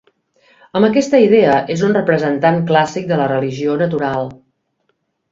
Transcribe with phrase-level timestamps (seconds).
[0.77, 4.31] Amb aquesta idea, és un representant clàssic de la religió natural.